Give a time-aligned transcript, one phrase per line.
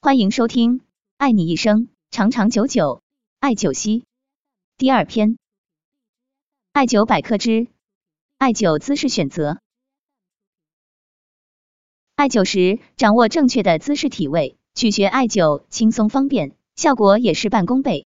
[0.00, 0.78] 欢迎收听
[1.16, 2.82] 《爱你一生长长久久》
[3.40, 4.04] 艾灸息
[4.76, 5.36] 第二篇，
[6.70, 7.66] 艾灸百科之
[8.38, 9.58] 艾灸姿势选择。
[12.14, 18.06] 艾灸时掌握正确的姿势体位，取穴艾灸轻松方便，效果也事半功倍。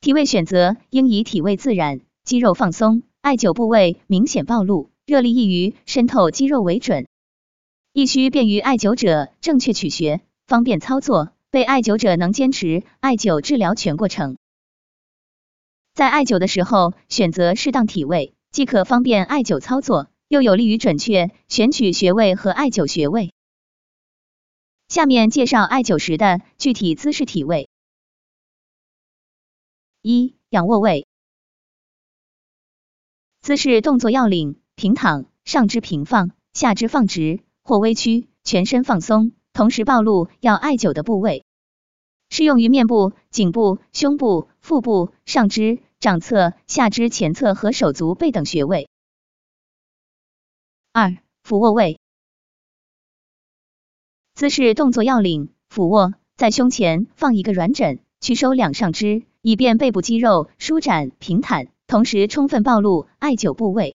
[0.00, 7.08] 体位选择应以体位自然、肌肉放松、艾灸部位明显暴露、热力易于渗透肌肉为准。
[7.92, 14.38] 亦需便于艾灸者正确取穴，方便操作，被艾灸者能坚持艾灸治疗全过程。
[15.92, 23.34] 在艾灸的时候，选择适当体位，既可方便艾灸操作，又有利于准确选取穴位和艾灸穴位。
[24.88, 27.68] 下面介绍艾灸时的具体姿势体位。
[30.00, 31.06] 一、仰卧位。
[33.42, 37.44] 姿势动作要领：平躺，上肢平放，下肢放直。
[37.62, 41.44] 或微屈，全身放松，同时暴露要艾灸的部位，
[42.30, 48.88] 适用于面部、颈部、胸部、腹部、上肢、掌侧、下肢前侧和手足背等穴位。
[50.92, 51.98] 二、俯卧位，
[54.36, 63.96] 姿势动作要领：俯卧，在胸前放一个软枕，屈收两上肢，以便背部肌肉舒展平坦，同时充分暴露艾灸部位。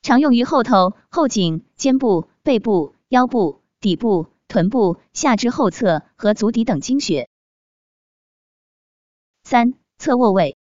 [0.00, 2.30] 常用于后头、后颈、肩部。
[2.42, 7.28] 背部、腰部、底部、臀部、下肢后侧和足底等经穴。
[9.44, 10.56] 三、侧卧位，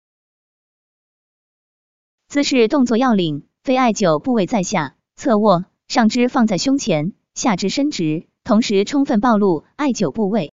[2.27, 10.51] 姿势动作要领：非艾灸部位在下，侧卧，上肢放在胸前，下肢伸直，同时充分暴露艾灸部位，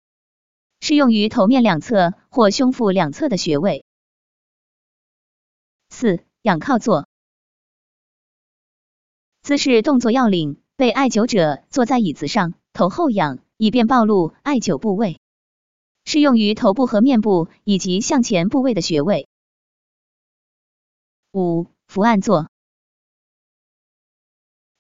[0.80, 3.84] 适用于头面两侧或胸腹两侧的穴位。
[5.88, 7.06] 四、仰靠坐，
[9.40, 10.60] 姿势动作要领。
[10.76, 15.20] 被艾灸者坐在椅子上，头后仰，以便暴露艾灸部位，
[16.06, 19.28] 适用于头部和面部以及向前部位的穴位。
[21.30, 22.48] 五、伏案坐，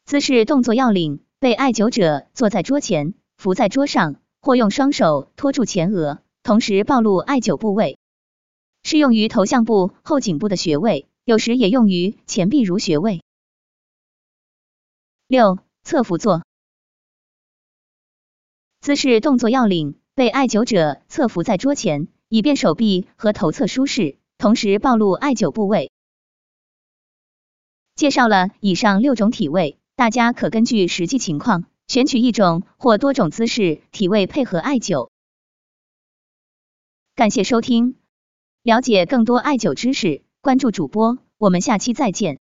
[0.06, 7.98] 姿势动作要领：被艾灸者坐在桌前，伏在桌上，或用双手托住前额，同时暴露艾灸部位，
[8.82, 13.20] 适用于头项部、后颈部的穴位，有时也用于前臂如穴位。
[15.26, 15.58] 六。
[15.82, 16.42] 侧伏坐，
[18.80, 25.92] 姿势动作要领：被艾灸者侧伏在桌前，以便手臂和头侧舒适，同时暴露艾灸部位。
[27.94, 35.10] 介绍了以上六种体位，大家可根据实际情况选取一种或多种姿势体位配合艾灸。
[37.14, 37.96] 感谢收听，
[38.62, 42.39] 了解更多艾灸知识，关注主播，我们下期再见。